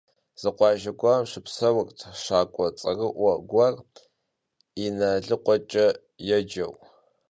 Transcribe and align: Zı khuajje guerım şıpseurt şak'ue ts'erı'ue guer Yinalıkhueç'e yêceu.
Zı 0.41 0.49
khuajje 0.57 0.91
guerım 0.99 1.25
şıpseurt 1.31 1.97
şak'ue 2.23 2.67
ts'erı'ue 2.77 3.33
guer 3.49 3.75
Yinalıkhueç'e 4.79 5.85
yêceu. 6.27 6.71